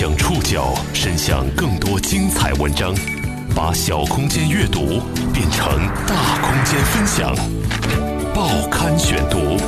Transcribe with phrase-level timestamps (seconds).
[0.00, 2.94] 将触角伸向更多精彩文章，
[3.54, 4.98] 把小空间阅读
[5.30, 5.76] 变成
[6.06, 7.36] 大空间分享。
[8.34, 9.58] 报刊选读，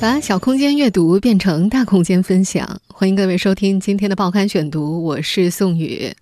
[0.00, 2.80] 把小空间阅读变成大空间分享。
[2.92, 6.12] 欢迎各位收听今天的报刊选读，我是宋宇。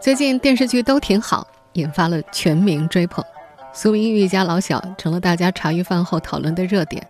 [0.00, 3.24] 最近电视剧都挺好，引发了全民追捧。
[3.72, 7.06] 苏明玉一家老小成了大家茶余饭后讨论的热点。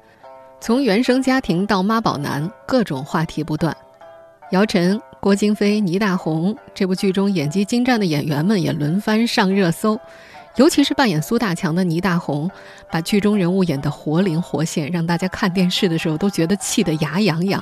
[0.63, 3.77] 从原生家庭到妈宝男，各种话题不断。
[4.53, 9.99] 姚晨、郭京飞、倪大红这部剧中演技精湛的演员们也轮番上热搜。
[10.55, 12.49] 尤其是扮演苏大强的倪大红，
[12.93, 17.61] 把剧中人物演得活灵活现，让大家看电视的时候都觉得气得牙痒痒。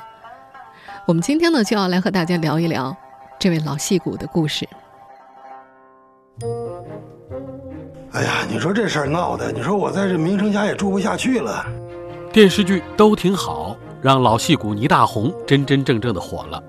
[1.06, 2.94] 我们今天呢，就要来和大家聊一聊
[3.38, 4.68] 这位老戏骨的故事。
[8.12, 11.64] 哎呀，你说这事儿闹的，你说我在这明成家也住不下去了。
[12.32, 16.62] 电视剧都挺好，让老戏骨倪大红真真正正的火了。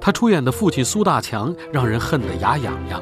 [0.00, 3.00] 他出演的父亲苏大强让人恨得牙痒痒。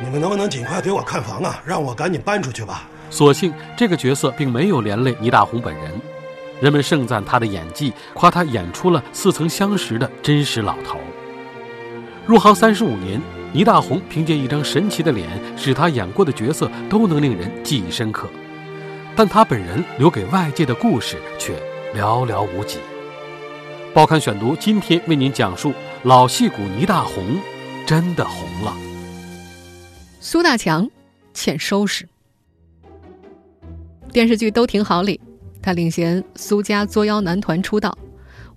[0.00, 1.60] 你们能不能尽快给我看房啊？
[1.64, 2.88] 让我赶紧搬出去吧。
[3.10, 6.00] 所幸这个角色并没有连累倪大红本人，
[6.60, 10.96] 人们盛赞他的演技，夸他演出了似曾相识的真实老头。
[12.24, 13.20] 入行三十五年。
[13.52, 18.28] 倪大红凭借一张神奇的脸，使他演过的角色都能令人记忆深刻，
[19.16, 21.54] 但他本人留给外界的故事却
[21.94, 22.78] 寥寥无几。
[23.94, 25.72] 报刊选读今天为您讲述
[26.02, 27.38] 老戏骨倪大红
[27.86, 28.76] 真的红了。
[30.20, 30.86] 苏大强
[31.32, 32.06] 欠收拾。
[34.12, 35.18] 电视剧都挺好里，
[35.62, 37.96] 他领衔苏家作妖男团出道，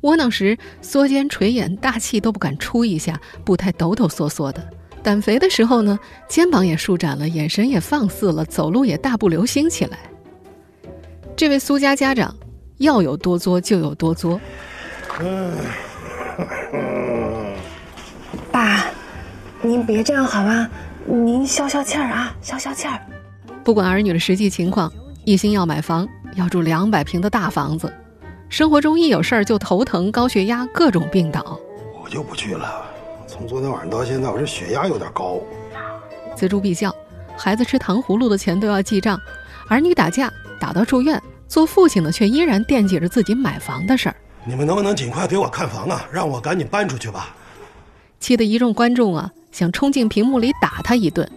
[0.02, 4.70] 窝囊时缩肩垂眼，大气都不敢出一下，步态抖抖嗦嗦的。
[5.02, 9.98] 胆肥的时候呢，肩膀也舒展了，眼神也放肆了，走路也大步流星起来。
[11.40, 12.36] 这位苏家家长
[12.80, 14.38] 要有多作就有多作。
[18.52, 18.88] 爸，
[19.62, 20.70] 您别这样好吗？
[21.06, 23.00] 您消消气儿啊，消消气儿。
[23.64, 24.92] 不管儿女的实际情况，
[25.24, 26.06] 一心要买房，
[26.36, 27.90] 要住两百平的大房子。
[28.50, 31.58] 生活中一有事儿就头疼、高血压，各种病倒。
[32.04, 32.84] 我就不去了。
[33.26, 35.40] 从昨天晚上到现在，我这血压有点高。
[36.36, 36.94] 锱铢必较，
[37.38, 39.18] 孩子吃糖葫芦的钱都要记账，
[39.70, 44.16] 儿女打架打到住院，做父亲的却依然惦记着自己买房的事儿。
[44.46, 46.08] 你们能不能尽快给我看房啊？
[46.14, 47.36] 让我赶紧搬出去吧！
[48.20, 51.30] 气得一众观众啊，想冲进屏幕里打他一顿，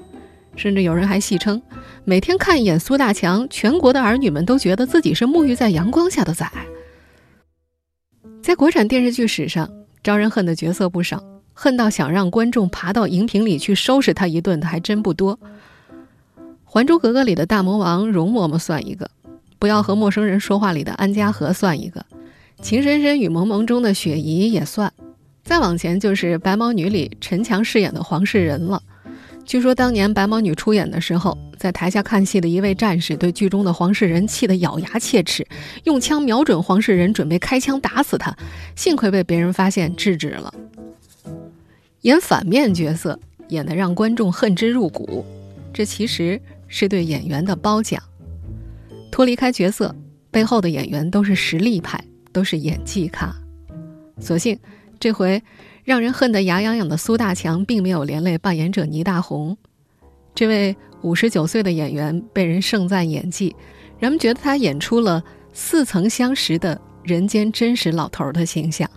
[0.54, 1.60] 甚至有人还戏称，
[2.04, 6.52] 每天看一眼苏大强，全国的儿女们都觉得自己是沐浴在阳光下的崽。
[8.42, 9.70] 在国产电视剧史上，
[10.02, 11.22] 招人恨的角色不少。
[11.54, 15.36] 恨到想让观众爬到荧屏里去收拾他一顿的还真不多。
[16.64, 19.06] 《还珠格格》里的大魔王容嬷嬷算一个，
[19.62, 22.00] 《不要和陌生人说话》里的安家和算一个，
[22.60, 24.92] 《情深深雨蒙蒙中的雪姨也算。
[25.44, 28.82] 再往前就是《白毛女》里陈强饰演的黄世仁了。
[29.44, 35.46] 据说当年白毛女出演的时候，在台下看戏的一位战士对剧中的黄世仁气得咬牙切齿，
[35.84, 38.36] 用枪瞄准黄世仁，准备开枪打死他，
[38.74, 40.52] 幸亏被别人发现制止了。
[42.00, 43.16] 演反面角色，
[43.50, 45.24] 演得让观众恨之入骨，
[45.72, 48.02] 这其实是对演员的褒奖。
[49.12, 49.94] 脱离开角色，
[50.32, 52.02] 背后的演员都是实力派，
[52.32, 53.32] 都是演技咖。
[54.18, 54.58] 所幸
[54.98, 55.40] 这回
[55.84, 59.56] 让人恨得牙痒痒的苏大强，并没有连累扮演者倪大红。
[60.34, 63.54] 这位五十九岁的演员被人盛赞演技，
[64.00, 65.22] 人们觉得他演出了
[65.52, 68.90] 似曾相识的人间真实老头的形象。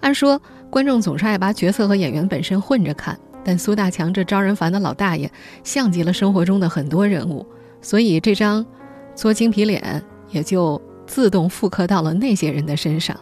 [0.00, 0.40] 按说。
[0.70, 5.28] 观众总是爱把角色和演员本身混着看，但苏大强这招人烦的老大爷
[5.64, 7.44] 像极了生活中的很多人物，
[7.82, 8.64] 所以这张
[9.20, 13.14] 作精皮脸也就自动复刻到了那些人的身上。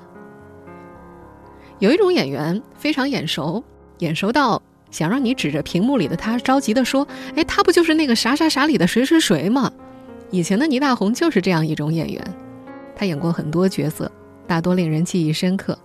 [1.81, 3.65] 有一种演员非常眼熟，
[3.99, 7.05] 眼熟到想让你指着屏幕里的他着急地说
[7.35, 9.73] ：“哎，他不就是那个啥啥啥里的谁谁谁吗？”
[10.31, 12.25] 以前的倪大红就是这样一种演员，
[12.95, 14.09] 他演过很多角色，
[14.47, 15.77] 大多令人记忆深刻。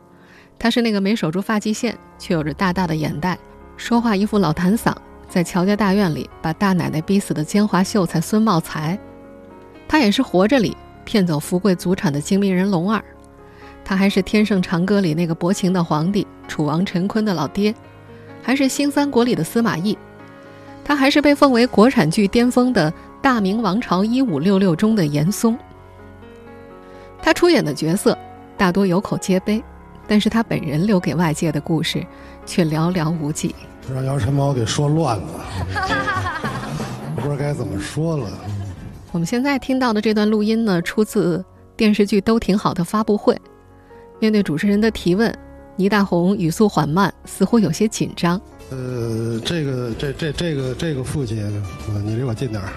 [0.59, 3.35] 他是那个没守住发际线，却有着大大的眼袋，
[3.77, 4.95] 说话一副老痰嗓，
[5.27, 8.95] 在乔家大院里把大奶奶逼死的奸猾秀才孙茂才。
[9.87, 10.75] 他也是活着里
[11.05, 13.03] 骗走福贵祖产的精明人龙二。
[13.85, 17.73] 他还是《天盛长歌》里那个薄情的皇帝，楚王陈坤的老爹，
[18.41, 19.97] 还是《新三国》里的司马懿。
[20.83, 22.91] 他还是被奉为国产剧巅峰的
[23.21, 25.57] 《大明王朝一五六六》中的严嵩。
[27.21, 28.17] 他出演的角色
[28.57, 29.63] 大多有口皆碑。
[30.05, 32.05] 但是他本人留给外界的故事，
[32.45, 33.55] 却寥寥无几。
[33.89, 35.45] 让姚晨把我给说乱了，
[37.15, 38.29] 不知道该怎么说了。
[39.13, 41.45] 我们现在听到的这段录音呢，出自
[41.77, 43.39] 电视剧都挺好的发布会，
[44.19, 45.31] 面对主持人的提问，
[45.75, 48.41] 倪大红语速缓慢，似乎有些紧张。
[48.71, 51.37] 呃，这个这这这个这个父亲，
[52.03, 52.69] 你离我近点儿。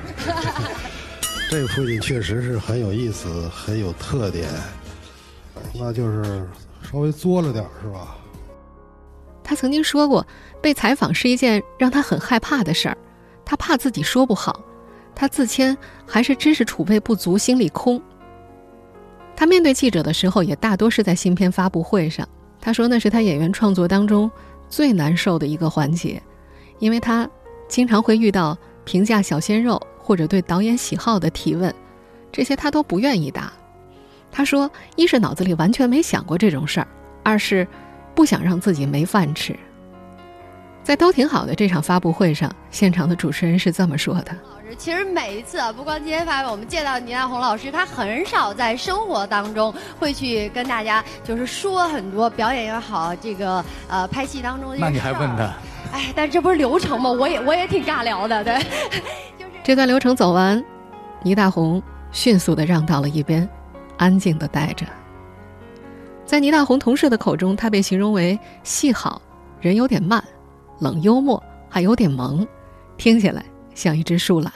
[1.51, 4.47] 这个父亲确实是很有意思，很有特点，
[5.73, 6.47] 那就是
[6.83, 8.15] 稍微作了点儿，是吧？
[9.43, 10.27] 他曾经说过，
[10.61, 12.99] 被采访是一件让他很害怕的事儿，
[13.43, 14.61] 他怕自己说不好，
[15.17, 15.77] 他自谦
[16.07, 18.01] 还是知识储备不足，心里空。
[19.35, 22.29] 他面对记者的时候，也大多是在新片发布会上。
[22.61, 24.31] 他说那是他演员创作当中
[24.69, 26.23] 最难受的一个环节，
[26.79, 27.29] 因为他
[27.67, 31.75] 经常会遇到评价小鲜肉或者对导演喜好的提问，
[32.31, 33.53] 这些他都不愿意答。
[34.31, 36.87] 他说，一是脑子里完全没想过这种事儿，
[37.25, 37.67] 二是。
[38.15, 39.55] 不想让自己没饭吃，
[40.87, 54.77] 在都挺好的这场发布会上，现场的主持人是这么说的：“老师，其实每一次啊，不光今天发布，我们见到倪大红老师，他很少在生活当中会去跟大家就是说很多表演也好，这个呃拍戏当中的。
[54.79, 55.53] 那你还问他？
[55.93, 57.11] 哎，但这不是流程吗？
[57.11, 58.55] 我也我也挺尬聊的，对。
[59.37, 60.65] 就是这段流程走完，
[61.25, 63.49] 倪大红迅速的让到了一边，
[63.97, 64.87] 安静的待着。
[66.25, 69.21] 在倪大红同事的口中，他被形容为戏好，
[69.61, 70.23] 人有点慢，
[70.79, 72.47] 冷幽默，还有点萌，
[72.97, 73.45] 听起来
[73.75, 74.53] 像一只树懒。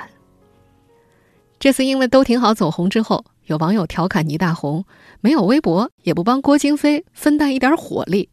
[1.58, 4.84] 这次因为都挺好走红之后，有网友调侃倪大红
[5.20, 8.28] 没有微博，也不帮郭京飞分担一点火力。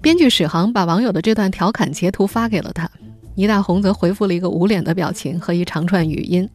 [0.00, 2.90] 编剧史航把网友的这段调侃截图发给了他，
[3.34, 6.48] 倪大红则回复了一个捂脸的表情和一长串语音。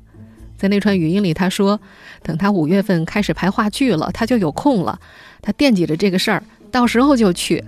[0.57, 1.79] 在那串语音里，他说
[2.23, 4.97] ：“等他五月份开始排话剧了，他就有空了。
[5.41, 6.41] 他惦记着这个事儿，
[6.71, 7.63] 到时候就去。”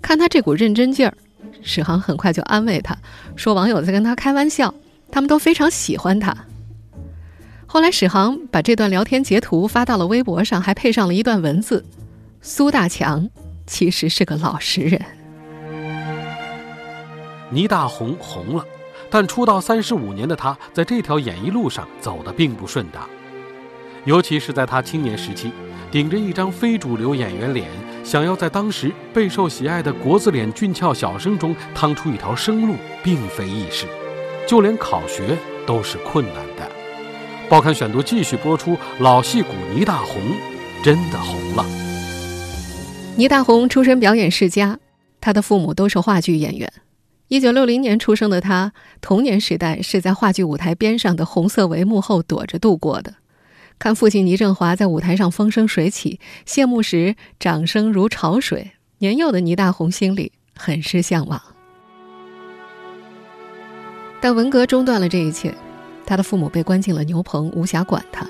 [0.00, 1.14] 看他这股认真劲儿，
[1.62, 2.96] 史航很快就安慰他
[3.36, 4.74] 说：“网友在跟他开玩笑，
[5.10, 6.36] 他们都非常喜欢他。”
[7.66, 11.84] 后来，史航把这段聊天截图发到了微博上，还配上了一段文字
[12.40, 13.28] ：“苏大强
[13.66, 15.04] 其实是个老实人。”
[17.50, 18.64] 倪大红红了。
[19.10, 23.08] 但出道三十五年的他，在这条演艺路上走得并不顺当，
[24.04, 25.50] 尤其是在他青年时期，
[25.90, 27.70] 顶着一张非主流演员脸，
[28.08, 32.74] 想要在当时备受喜爱的国字脸俊俏小生中趟出一条生路，
[33.04, 33.84] 并非易事，
[34.48, 36.66] 就连考学都是困难的。
[37.50, 40.22] 报刊选读继续播出：老戏骨倪大红
[40.82, 41.66] 真的红了。
[43.16, 44.78] 倪大红出身表演世家，
[45.20, 46.72] 他的父母都是话剧演员。
[47.28, 48.72] 一九六零年出生的他，
[49.02, 53.12] 童年时代是在话剧舞台边上的红色帷幕后躲着度过的。
[53.78, 61.40] 看父亲倪振华在舞台上风生水起，谢幕时掌声如潮水，年幼的倪大红心里很是向往。
[64.20, 65.54] 但文革中断了这一切，
[66.04, 68.26] 他的父母被关进了牛棚，无暇管他。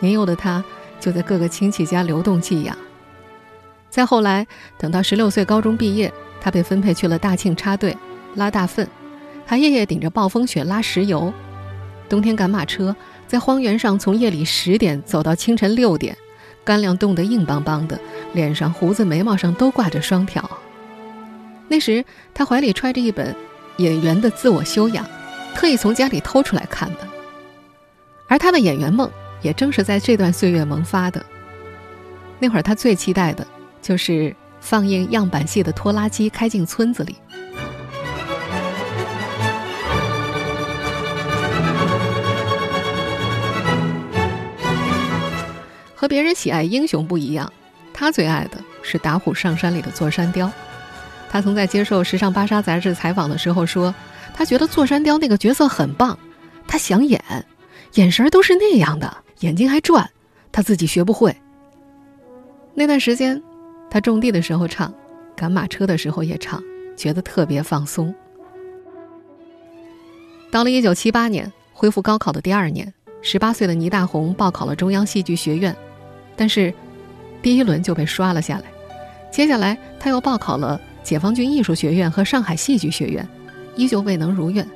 [0.00, 0.62] 年幼的他
[1.00, 2.76] 就在各个亲戚家流动寄养。
[3.88, 4.46] 再后来，
[4.76, 7.96] 等到十六岁高中毕业，他被分配去了大庆插队。
[8.34, 8.88] 拉大粪，
[9.44, 11.30] 还夜夜顶着暴风雪拉石油，
[12.08, 12.96] 冬天赶马车，
[13.32, 16.14] 在荒原上从夜里十点走到清晨六点，
[16.62, 17.98] 干粮冻得硬邦邦的，
[18.34, 20.50] 脸上、胡子、眉毛上都挂着双条。
[21.66, 23.34] 那时他怀里揣着一本
[23.78, 25.06] 演员的自我修养，
[25.54, 27.08] 特意从家里偷出来看的。
[28.28, 31.24] 而他的演员梦也正是在这段岁月萌发的。
[32.38, 33.46] 那会儿他最期待的
[33.80, 37.16] 就是放映样板戏的拖拉机开进村子里。
[46.02, 47.52] 和别人喜爱英雄不一样，
[47.94, 50.50] 他最爱的是打虎上山里的座山雕。
[51.30, 53.94] 他曾在接受《时尚芭莎》杂志采访的时候说，
[54.34, 56.18] 他觉得座山雕那个角色很棒，
[56.66, 57.22] 他想演，
[57.94, 60.10] 眼神都是那样的，眼睛还转，
[60.50, 61.36] 他自己学不会。
[62.74, 63.40] 那段时间，
[63.88, 64.92] 他种地的时候唱，
[65.36, 66.60] 赶马车的时候也唱，
[66.96, 68.12] 觉得特别放松。
[70.50, 75.72] 到了一九七八年，恢复高考的第二年，十八岁的倪大红报考了中央戏剧学院。
[76.42, 76.74] 但是，
[77.40, 78.64] 第一轮就被刷了下来。
[79.30, 83.24] 接下来，他又报考了解放军艺术学院和上海戏剧学院，
[83.76, 84.66] 依旧未能如愿。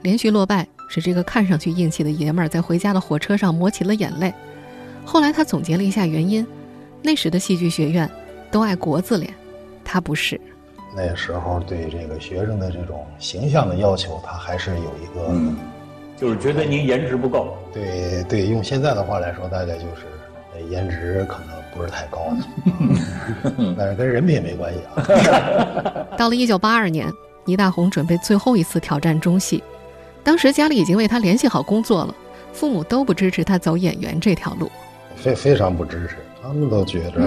[0.00, 4.32] 连续落败，使这个看上去硬气的爷们儿在回家的火车上抹起了眼泪。
[5.04, 6.46] 后来，他总结了一下原因：
[7.02, 8.10] 那时的戏剧学院
[8.50, 9.30] 都爱国字脸，
[9.84, 10.40] 他不是。
[10.96, 15.38] 那时候对这个学生的这种形象的要求，他还是有一个，
[16.16, 17.54] 就是觉得您颜值不够。
[17.70, 20.06] 对对，用现在的话来说，大概就是。
[20.68, 22.32] 颜值可能不是太高，
[23.78, 26.06] 但是跟人品没关系啊。
[26.18, 27.10] 到了一九八二年，
[27.44, 29.62] 倪大红准备最后一次挑战中戏，
[30.22, 32.14] 当时家里已经为他联系好工作了，
[32.52, 34.70] 父母都不支持他走演员这条路，
[35.16, 36.16] 非非常不支持。
[36.42, 37.20] 他们都觉着，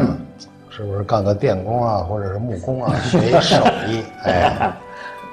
[0.69, 3.55] 是不是干个电工啊，或者是木工啊， 学一手
[3.87, 4.03] 艺？
[4.23, 4.73] 哎，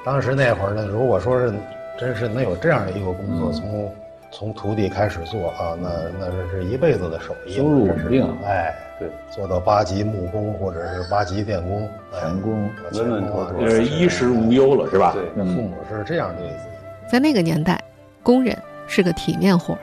[0.05, 1.53] 当时那会儿呢，如果说是
[1.99, 3.91] 真是能有这样的一个工作，从
[4.31, 8.25] 从徒弟开始做啊，那那这是一辈子的手艺，收入稳定。
[8.45, 15.13] 哎，对，做到八级木工或者是八级电工，钳工稳稳妥妥，就是衣食无忧了，是吧？
[15.13, 17.11] 对，父母是这样对自己。
[17.11, 17.79] 在那个年代，
[18.23, 18.57] 工人
[18.87, 19.79] 是个体面活儿。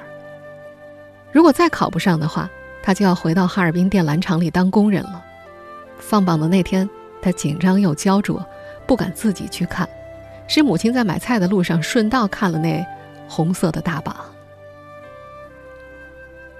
[1.30, 2.48] 如果再考不上的话，
[2.82, 5.22] 他就要回到哈尔滨电缆厂里当工人了。
[5.98, 6.88] 放榜的那天，
[7.20, 8.42] 他紧张又焦灼，
[8.86, 9.86] 不敢自己去看，
[10.46, 12.82] 是母亲在买菜的路上顺道看了那
[13.28, 14.16] 红色的大榜。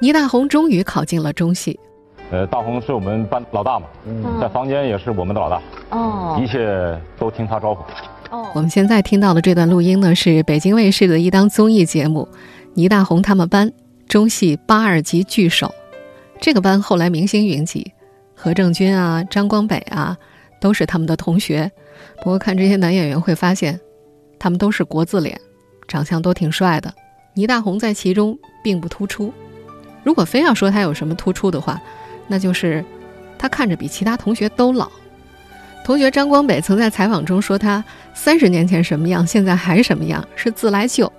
[0.01, 1.79] 倪大红终于考进了中戏。
[2.31, 3.87] 呃，大红是我们班老大嘛，
[4.41, 7.83] 在房间也是我们的老大，哦，一切都听他招呼。
[8.31, 12.29] 哦，我们现在听到的这段录音呢，是北京卫视的一档综艺节目，
[12.75, 13.73] 倪大红他们班
[14.07, 15.75] 中戏八二级聚首。
[16.39, 17.93] 这个班后来明星云集，
[18.35, 20.17] 何正军啊、张光北啊，
[20.61, 21.69] 都是他们的同学。
[22.19, 23.81] 不过看这些男演员会发现，
[24.39, 25.41] 他们都是国字脸，
[25.89, 26.93] 长相都挺帅的。
[27.35, 29.33] 倪大红在其中并不突出。
[30.09, 31.79] 如果非要说他有什么突出的话，
[32.29, 32.83] 那就是
[33.39, 34.91] 他看着比其他同学都老。
[35.85, 37.85] 同学张光北曾在采访中说，他
[38.15, 41.13] 三十年前什么样，现在还什么样，是自来旧。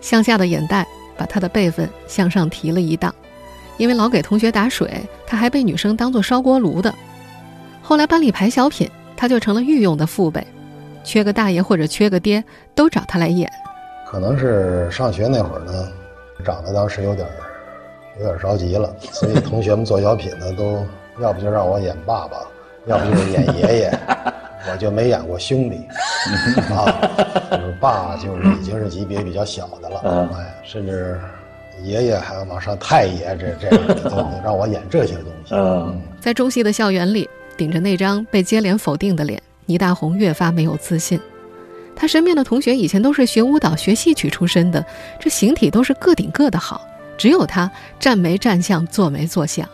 [0.00, 0.86] 向下的眼袋
[1.16, 3.12] 把他的辈分向上提了一档。
[3.76, 6.94] 因为老给同学打水，他还被女生当做烧锅炉的。
[7.82, 10.46] 后来班里排小品，他就成了御用的父辈，
[11.02, 13.50] 缺个大爷或者缺个爹，都找他来演。
[14.08, 15.88] 可能是上学那会儿呢，
[16.44, 17.32] 长得当时有点儿
[18.18, 20.84] 有点着急了， 所以同学们做小品的，都
[21.20, 22.38] 要不就让我演爸爸，
[22.86, 23.98] 要不就是演爷爷，
[24.70, 25.76] 我就没演过兄弟
[26.72, 26.86] 啊，
[27.50, 31.20] 就是爸就是已经是级别比较小的了，哎，甚至。
[31.84, 35.52] 爷爷还要往上太爷，这这样都让我演这些东西。
[35.52, 41.20] 嗯，在中戏的校园里，顶着那张被接连否定的脸，倪大红越发没有自信。
[41.96, 44.84] 他身边的同学以前都是学舞蹈、学戏曲出身的，
[45.18, 46.86] 这形体都是个顶个的好，
[47.22, 49.64] 只有他站没站相，坐没坐相。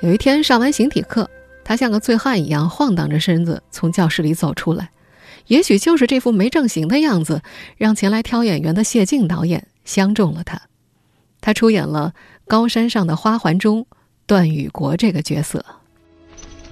[0.00, 1.28] 有一天上完形体课，
[1.64, 4.90] 他像个醉汉一样晃荡着身子从教室里走出来。
[5.48, 7.42] 也许就是这副没正形的样子，
[7.76, 10.62] 让前来挑演员的谢晋导演相中了他。
[11.40, 12.14] 他出演了
[12.46, 13.84] 《高山上的花环》中
[14.24, 15.64] 段雨国这个角色。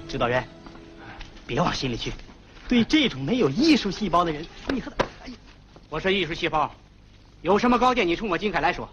[0.07, 0.41] 指导员，
[1.45, 2.13] 别往心里去。
[2.69, 5.03] 对这种没有艺术细胞的人，你和他……
[5.25, 5.33] 哎呀，
[5.89, 6.71] 我是艺术细胞，
[7.41, 8.07] 有什么高见？
[8.07, 8.87] 你冲我金凯来说。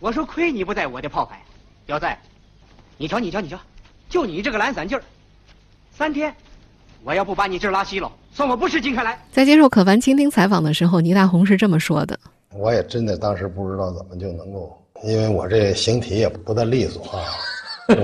[0.00, 1.42] 我说亏你不在我的炮台，
[1.84, 2.18] 要在，
[2.96, 3.58] 你瞧你瞧你瞧，
[4.08, 5.04] 就你这个懒散劲儿，
[5.92, 6.34] 三天，
[7.04, 9.22] 我要不把你这拉稀了，算我不是金开来。
[9.30, 12.18] 在接受可凡倾听采访的时候，倪大红是这么说的。
[12.54, 17.24] 我也真的当时不知道怎么就能够，因为我这形体也不太利索啊。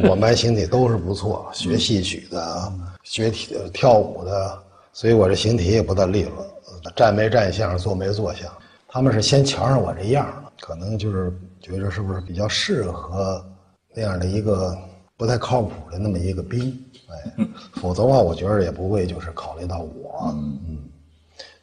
[0.03, 2.73] 我们班形体都是不错， 学戏曲的、
[3.05, 4.63] 学体跳舞的，
[4.93, 6.47] 所以我这形体也不太利落，
[6.95, 8.47] 站没站相，坐没坐相。
[8.87, 11.33] 他们是先瞧上我这样了，可能就是
[11.67, 13.45] 觉着是不是比较适合
[13.93, 14.79] 那样的一个
[15.17, 16.73] 不太靠谱的那么一个兵。
[17.09, 20.33] 哎，否则的话，我觉着也不会就是考虑到我。
[20.33, 20.79] 嗯，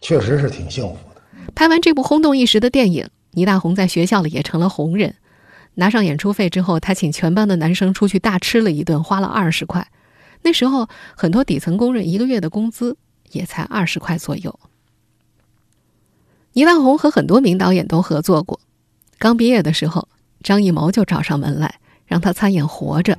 [0.01, 1.21] 确实是挺幸福的。
[1.55, 5.15] 拍完这部轰动一时的电影，倪大红在学校里也成了红人。
[5.75, 9.87] 拿上演出费之后，他请全班的男生出去大吃了一顿，花了二十块。
[10.41, 12.97] 那时候，很多底层工人一个月的工资
[13.31, 14.59] 也才二十块左右。
[16.51, 18.59] 倪大红和很多名导演都合作过。
[19.17, 20.07] 刚毕业的时候，
[20.41, 23.13] 张艺谋就找上门来，让他参演《活着》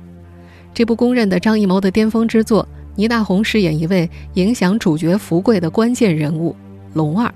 [0.73, 2.67] 这部公认的张艺谋的巅峰之作。
[2.97, 6.55] 倪大红饰演一位影响主角福贵的关键人物
[6.93, 7.29] 龙二。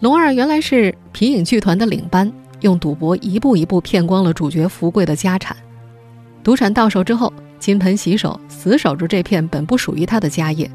[0.00, 2.32] 龙二原来是皮影剧团的领班，
[2.62, 5.56] 用赌博一步一步骗光了主角福贵的家产。
[6.42, 10.68] 赌产到手之后，金盆洗手，死守住这片本不属于他的家业。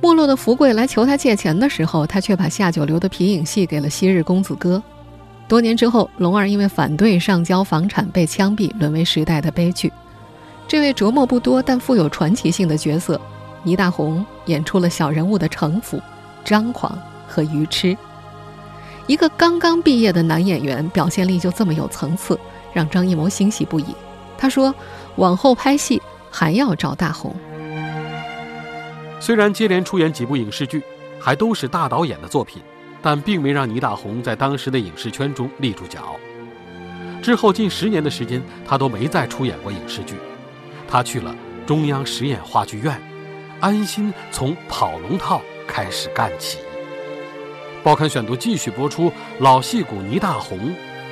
[0.00, 4.82] 没落的福贵来求他借钱的时候，他却把下九流的皮影戏给了昔日公子哥。
[5.48, 9.92] 多年之后，龙二因为反对上交房产被枪毙，沦为时代的悲剧。
[10.66, 13.20] 这位琢磨不多但富有传奇性的角色，
[13.62, 16.02] 倪大红演出了小人物的城府、
[16.44, 16.98] 张狂
[17.28, 17.96] 和愚痴。
[19.06, 22.36] 一个刚刚毕业的男演员，表现力就这么有层次，
[22.72, 23.86] 让张艺谋欣喜不已。
[24.36, 24.74] 他说
[25.14, 27.32] ：“往后拍戏还要找大红。”
[29.20, 30.82] 虽然接连出演几部影视剧，
[31.20, 32.60] 还都是大导演的作品，
[33.06, 36.16] 但并没让倪大红在当时的影视圈中立住脚。
[37.22, 40.16] 之后近十年的时间，他都没再出演过影视剧。
[40.88, 41.32] 他去了
[41.64, 43.00] 中央实验话剧院，
[43.60, 46.58] 安心从跑龙套开始干起。
[47.84, 50.58] 报刊选读继续播出老戏骨倪大红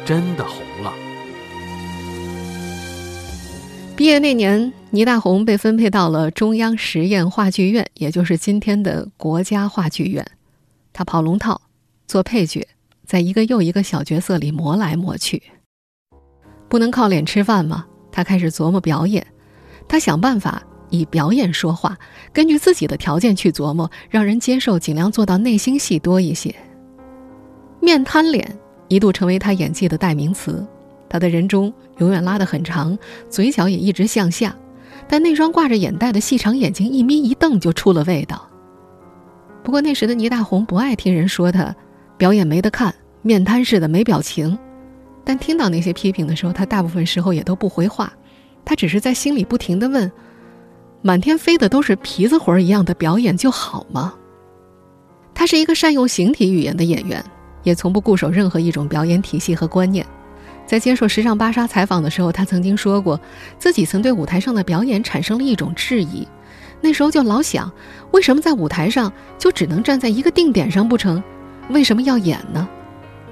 [0.04, 0.92] 真的红了。
[3.94, 10.26] 毕业那年，倪大红被分配到了中央实验话剧院，也就是今天的国家话剧院。
[10.92, 11.60] 他跑龙套，
[12.06, 12.66] 做配角，
[13.06, 15.42] 在一个又一个小角色里磨来磨去。
[16.68, 17.86] 不能靠脸吃饭吗？
[18.10, 19.26] 他开始琢磨表演。
[19.86, 21.96] 他想办法以表演说话，
[22.32, 26.54] 根据自己的条件去琢磨，让人接受，尽量做到内心戏多一些。
[27.80, 28.58] 面瘫脸
[28.88, 30.66] 一度成为他演技的代名词。
[31.08, 34.56] 他的人中永远拉得很长，嘴角也一直向下，
[35.06, 38.48] 但那双挂着眼袋的细长眼睛一眯一瞪就出了味道。
[39.62, 41.74] 不过那时的倪大红不爱听人说他
[42.16, 44.56] 表演没得看，面瘫似的没表情。
[45.24, 48.12] 但听到那些批评的时候，他大部分时候也都不回话，
[48.64, 50.10] 他只是在心里不停地问：
[51.02, 54.14] 满天飞的都是皮子活一样的表演就好吗？
[55.34, 57.24] 他是一个善用形体语言的演员，
[57.62, 60.06] 也从不固守任何一种表演体系和观念。
[60.66, 63.20] 在接受时尚芭莎采访的时候，他曾经说过，
[63.58, 66.26] 自己曾对舞台上的表演产生了一种质疑。
[66.80, 67.70] 那时候就老想，
[68.12, 71.22] 为什么在舞台上就只能站在一个定点上不成？
[71.70, 72.68] 为什么要演呢？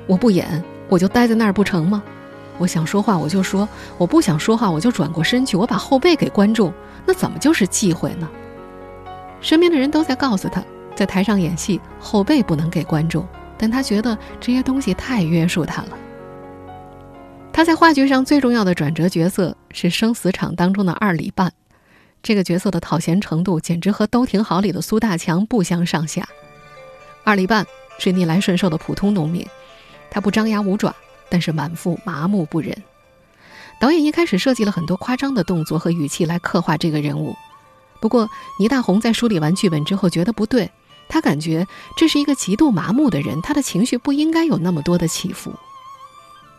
[0.06, 2.02] 我不演，我就待在那儿不成吗？
[2.58, 6.72] 我想说话我就说，我不想说话我就转过身去，我把后背给观众，
[7.06, 8.28] 那怎么就是忌讳呢？
[9.40, 10.62] 身边的人都在告诉他，
[10.94, 13.26] 在台上演戏后背不能给观众，
[13.58, 15.98] 但他觉得这些东西太约束他了。
[17.52, 21.52] 他在话剧上最重要的转折角色是《生死场》当中的二里半，
[22.22, 26.26] 这个角色的讨嫌程度简直和《都挺好》里的苏大强不相上下。
[27.24, 27.66] 二里半
[27.98, 29.46] 是逆来顺受的普通农民，
[30.10, 30.94] 他不张牙舞爪，
[31.28, 32.82] 但是满腹麻木不仁。
[33.80, 37.34] 导演一开始设计了很多夸张的动作和语气来刻画这个人物，
[38.00, 40.70] 不过倪大红在梳理完剧本之后觉得不对，
[41.08, 45.52] 他感觉这是一个极度麻木的人，他的情绪不应该有那么多的起伏。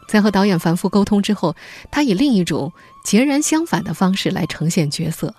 [0.07, 1.55] 在和导演反复沟通之后，
[1.89, 2.73] 他以另一种
[3.05, 5.33] 截然相反的方式来呈现角色。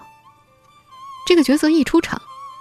[1.26, 2.20] 这个角色一出场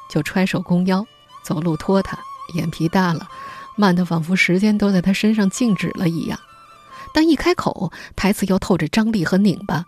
[0.09, 1.05] 就揣手弓腰，
[1.43, 2.19] 走路拖沓，
[2.53, 3.27] 眼皮大了，
[3.75, 6.39] 慢得仿佛时间都在他身上静止了一样。
[7.13, 9.85] 但一开口，台词又透着张力和拧巴。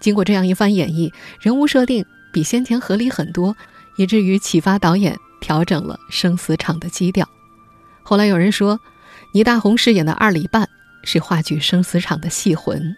[0.00, 3.56] 经过这样一番演绎，人物设定比先前合理很多，
[3.96, 7.28] 以至于启发导演调整了生死场的基调。
[8.02, 8.78] 后来有人说，
[9.32, 10.68] 倪大红饰演的二里半。
[11.06, 12.96] 是话剧《生死场》的戏魂。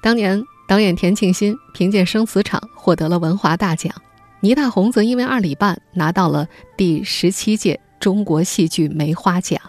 [0.00, 3.92] 当年导演田沁鑫凭借《生死场》获得了文华大奖，
[4.38, 6.46] 倪大红则因为《二里半》拿到了
[6.76, 9.60] 第十七届中国戏剧梅花奖。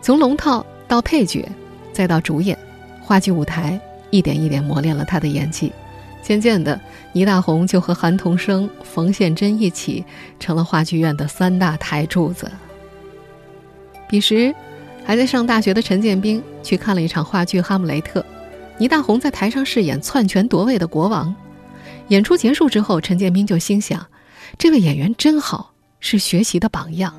[0.00, 1.46] 从龙套到配角，
[1.92, 2.56] 再到主演，
[3.02, 3.78] 话剧舞台
[4.10, 5.72] 一点一点磨练了他的演技。
[6.22, 6.80] 渐渐的，
[7.12, 10.04] 倪大红就和韩童生、冯宪珍一起
[10.38, 12.50] 成了话剧院的三大台柱子。
[14.08, 14.54] 彼时，
[15.04, 18.20] 还在上大学的陈建斌去看了一场话剧《哈姆雷特》，
[18.78, 21.34] 倪大红在台上饰演篡权夺位的国王。
[22.08, 24.04] 演出结束之后，陈建斌就心想：
[24.58, 27.14] 这位演员真好，是学习的榜样。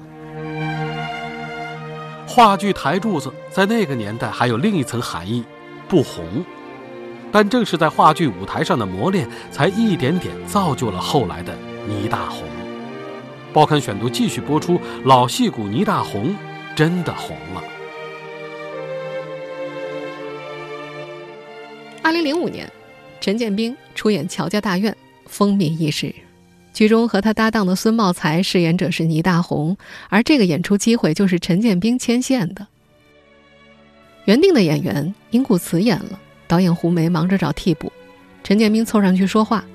[2.28, 5.44] 话剧台柱子在那个年代还有另一层含义，
[5.88, 6.26] 不红。
[7.32, 11.56] 但正是在话剧舞台上的磨练，才一点点造就了后来的
[11.88, 12.44] 倪大红。
[13.54, 16.36] 报刊选读继续播出：老戏骨倪大红。
[16.76, 17.64] 真的红了。
[22.04, 22.72] 二零零五年，
[23.20, 24.94] 陈建斌出演《乔家大院》，
[25.26, 26.14] 风靡一时。
[26.78, 29.76] 剧中和他搭档的孙茂才饰演者是倪大红，
[30.10, 32.68] 而这个演出机会就是陈建斌牵线的。
[34.26, 37.92] 原定的演员殷顾慈演了，导演胡梅忙着找替补，
[38.44, 39.66] 陈建斌凑上去说话：“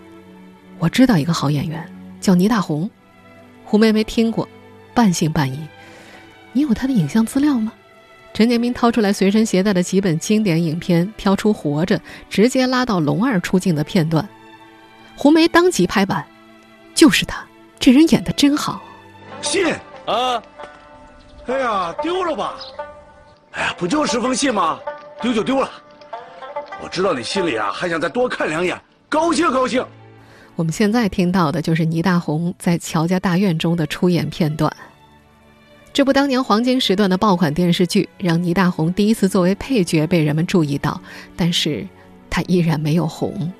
[0.79, 1.85] 我知道一个好演员，
[2.21, 2.89] 叫倪大红。”
[3.67, 4.49] 胡梅没听过，
[4.95, 5.59] 半信半疑。
[6.53, 7.73] 你有他的影像资料吗？
[8.33, 11.99] 陈建斌掏出来随身携带的几本经典影片，挑出《活着》，
[12.31, 14.29] 直接拉到龙二出镜的片段。
[15.17, 16.25] 胡梅当即拍板
[16.95, 17.45] ：“就是他，
[17.79, 18.83] 这人演的真好。”
[19.43, 19.67] 信
[20.07, 20.43] 啊！
[21.47, 22.55] 哎呀，丢了吧？
[23.53, 24.79] 哎呀，不就是封信吗？
[25.21, 25.71] 丢就丢了。
[26.83, 29.85] 我知道你心里啊还想再多看两眼，高兴高兴。
[30.55, 34.71] 我们现在听到的就是倪大红在《乔家大院》中的出演片段。
[35.93, 41.01] 这部当年黄金时段的爆款电视剧，让倪大红第一次作为配角被人们注意到，
[41.37, 41.87] 但是，
[42.31, 43.53] 他依然没有红。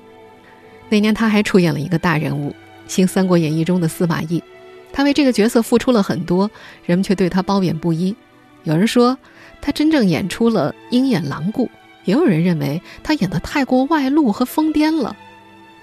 [0.89, 2.51] 那年他还出演了一个大人物，
[2.93, 4.43] 《新三国演义》中的司马懿，
[4.91, 6.51] 他为这个角色付出了很多，
[6.85, 8.15] 人们却对他褒贬不一。
[8.65, 9.17] 有人说
[9.63, 11.67] 他真正演出了鹰眼狼顾，
[12.05, 15.17] 也有人认为他演的太过外露和疯癫了。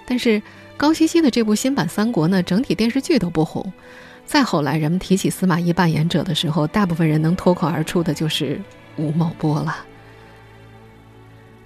[0.07, 0.41] 但是
[0.77, 3.73] 高希希的这部新版三国呢，整体电视剧都不红。
[4.25, 8.63] 再后来，人们提起司马懿扮演者的时候，大部分人能脱口而出的就是
[8.97, 9.85] 吴某波了。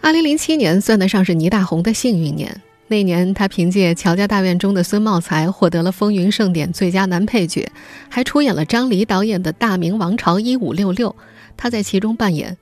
[0.01, 2.63] 二零零七年算得上是倪大红的幸运年。
[2.87, 7.67] 那年，他凭借《乔家大院》中的孙茂才获得了风云盛典最佳男配角，
[8.11, 11.11] 还出演了张黎导演的《大明王朝一五六六》，
[11.57, 12.57] 他在其中扮演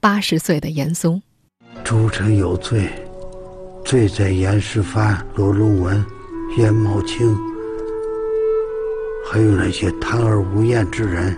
[0.00, 1.22] 八十岁的严嵩。
[1.84, 2.88] 诸臣有罪，
[3.84, 6.02] 罪在严世蕃、罗龙文、
[6.56, 7.36] 严茂清，
[9.30, 11.36] 还有那些贪而无厌之人。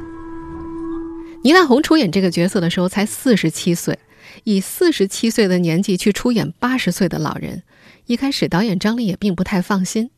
[1.42, 3.98] 倪大红出演这个角色的时候才四十七岁。
[4.44, 7.62] 以四十七岁的年纪去出演八十岁的老人，
[8.08, 10.10] 一开始导演张力也并不太放心。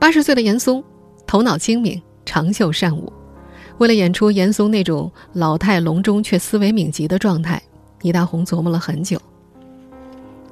[0.00, 0.82] 八十岁的严嵩，
[1.24, 3.12] 头脑精明，长袖善舞。
[3.78, 7.62] 为了演出严嵩那种老态龙钟却思维敏捷的状态，
[8.02, 9.22] 倪大红琢磨了很久。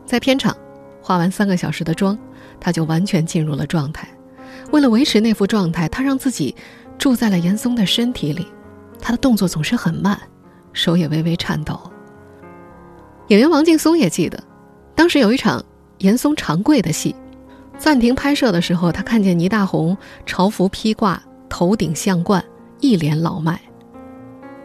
[0.06, 0.56] 在片场
[1.02, 2.16] 化完三个小时的妆，
[2.60, 4.06] 他就完全进入了状态。
[4.70, 6.54] 为了维持那副状态，他让自己
[6.98, 8.46] 住在了严嵩的身体里，
[9.00, 10.16] 他的动作总是很慢，
[10.72, 11.80] 手也微微颤抖。
[13.26, 14.40] 演员王劲松也记得，
[14.94, 15.64] 当时有一场
[16.02, 17.14] 严嵩长跪的戏，
[17.78, 22.44] 暂停拍摄的时候，他看见倪大红朝服披挂，头顶项冠，
[22.80, 23.60] 一脸老迈。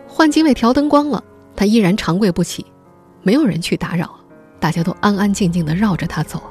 [0.07, 1.23] 换机位调灯光了，
[1.55, 2.65] 他依然长跪不起，
[3.21, 4.15] 没有人去打扰，
[4.59, 6.41] 大家都安安静静地绕着他走。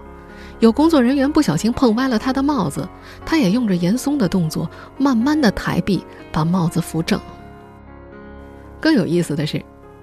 [0.61, 2.89] 有工作人员不小心碰歪了他的帽子，
[3.25, 7.21] 他也用着严嵩的动作，慢慢的抬臂把帽子扶正。
[8.81, 9.61] 更有意思的是。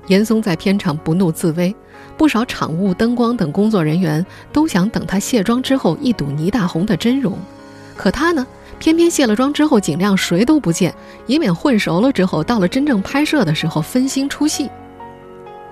[0.08, 1.74] 严嵩在片场不怒自威，
[2.18, 7.38] 不少场务、灯光等工作人员都想等他卸妆之后一睹倪大红的真容，
[7.96, 8.46] 可他呢，
[8.80, 10.94] 偏偏卸了妆之后尽量谁都不见，
[11.26, 14.70] 以免混熟了之后到了真正拍摄的时候分心出戏。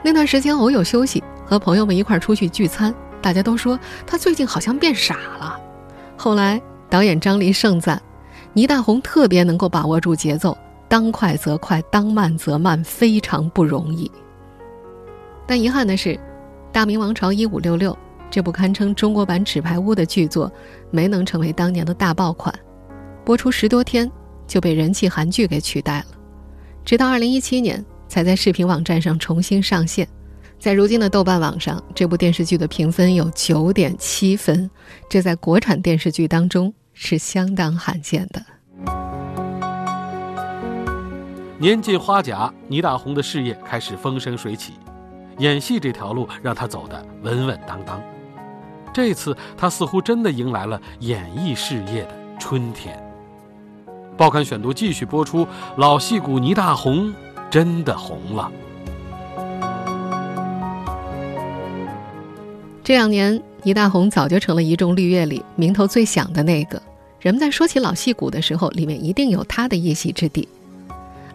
[0.03, 5.59] 那段时间偶有休息，和朋友们一块出去聚餐，大家都说他最近好像变傻了。
[6.15, 8.01] 后来导演张黎盛赞，
[8.53, 10.57] 倪大红特别能够把握住节奏。
[10.91, 14.11] 当快则快，当慢则慢，非常不容易。
[15.47, 16.09] 但遗憾的是，
[16.69, 17.93] 《大明王朝一五六六》
[18.29, 20.51] 这部堪称中国版《纸牌屋》的剧作，
[20.89, 22.53] 没能成为当年的大爆款。
[23.23, 24.11] 播出十多天
[24.45, 26.07] 就被人气韩剧给取代了，
[26.83, 30.05] 直到二零一七年才在视频网站上重新上线。
[30.59, 34.69] 在如今的豆瓣网上，这部电视剧的评分有九点七分，
[35.09, 38.43] 这在国产电视剧当中是相当罕见的。
[41.61, 44.73] 年近花甲，倪大红的事业开始风生水起，
[45.37, 48.01] 演戏这条路让他走得稳稳当当。
[48.91, 52.99] 这次他似乎真的迎来了演艺事业的春天。
[54.17, 55.47] 报刊选读继续播出，
[55.77, 57.13] 老戏骨倪大红
[57.51, 58.51] 真的红了。
[62.83, 66.81] 这两年，倪大红早就成了一众绿叶里名头最响的那个。
[67.19, 70.47] 人们在说起老戏骨的时候，里面一定有他的一席之地。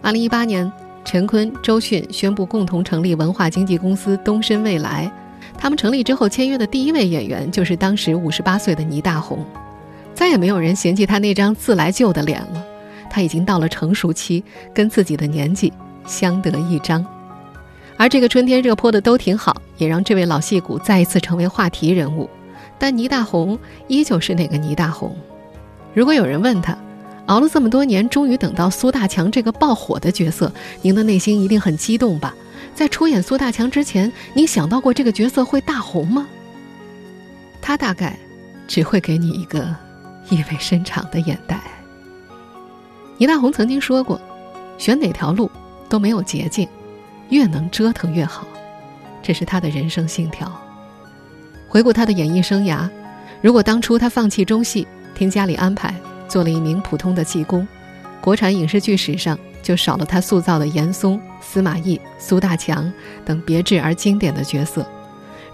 [0.06, 0.70] 二零一八年，
[1.04, 5.10] 陈坤、周迅宣布共同成立文化经纪公司东深未来。
[5.58, 9.44] 他们成立之后签约的第一位演员就是当时五十八岁的倪大红。
[10.14, 12.64] 再也没有人嫌弃他那张自来旧的脸了，
[13.10, 15.72] 他已经到了成熟期，跟自己的年纪
[16.06, 17.04] 相得益彰。
[17.96, 22.30] 而这个春天热播的都挺好，也让这位老戏骨再一次成为话题人物。
[22.78, 25.16] 但倪大红依旧是那个倪大红。
[25.92, 26.78] 如果有人问他，
[27.26, 32.34] 熬了这么多年，终于等到苏大强这个爆火的角色，您的内心一定很激动吧？
[32.74, 36.28] 在出演苏大强之前，您想到过这个角色会大红吗？
[37.60, 38.16] 他大概
[38.68, 39.74] 只会给你一个
[40.28, 41.60] 意味深长的眼袋。
[43.18, 44.20] 倪大红曾经说过
[44.78, 45.50] ：“选哪条路
[45.88, 46.68] 都没有捷径，
[47.30, 48.46] 越能折腾越好。”
[49.20, 50.52] 这是他的人生信条。
[51.66, 52.88] 回顾他的演艺生涯，
[53.42, 55.92] 如果当初他放弃中戏，听家里安排。
[56.28, 57.66] 做了一名普通的技工，
[58.20, 62.92] 国产影视剧史上就少了他塑造的严嵩、司马懿、苏大强
[63.24, 64.86] 等别致而经典的角色。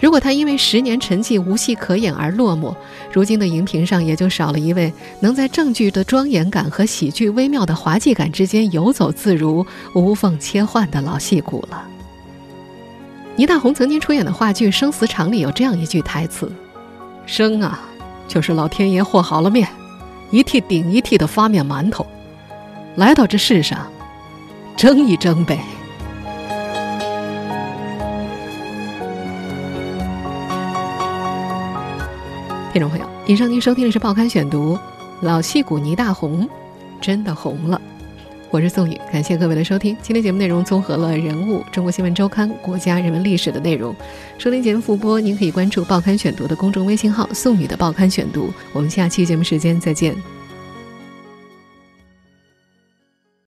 [0.00, 2.74] 如果他因为十年沉寂无戏可演而落寞，
[3.12, 11.84] 如今的荧屏上也就少了一位能在正剧的庄严感和喜剧微妙的滑稽感之间游走自如、无缝切换的老戏骨了。
[13.36, 16.50] 倪大红曾经出演的话剧《生死场》里有这样一句台词
[17.24, 17.80] ：“生啊，
[18.26, 19.68] 就是老天爷和好了面。”
[20.32, 22.06] 一屉顶一屉的发面馒头，
[22.96, 23.86] 来到这世上，
[24.78, 25.60] 争一争呗。
[32.72, 34.74] 听众朋友，以上您收听的是《报刊选读》，
[35.20, 36.48] 老戏骨倪大红
[36.98, 37.78] 真的红了。
[38.52, 39.96] 我是宋宇，感谢各位的收听。
[40.02, 43.96] 今天节目内容综合了人物、中国新闻周刊、国家人文历史的内容。
[44.36, 48.52] 收听节目复播，您可以关注《报刊选读》的公众微信号“宋宇的报刊选读”。
[48.74, 50.14] 我们下期节目时间再见。